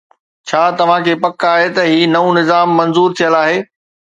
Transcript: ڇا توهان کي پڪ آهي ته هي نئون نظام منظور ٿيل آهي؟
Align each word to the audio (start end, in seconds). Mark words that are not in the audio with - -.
ڇا 0.47 0.61
توهان 0.77 1.01
کي 1.07 1.13
پڪ 1.25 1.37
آهي 1.51 1.69
ته 1.75 1.83
هي 1.91 1.99
نئون 2.15 2.31
نظام 2.41 2.67
منظور 2.81 3.09
ٿيل 3.21 3.41
آهي؟ 3.45 3.57